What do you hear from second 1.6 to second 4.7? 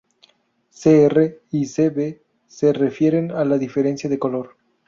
Cb se refieren a la diferencia de color.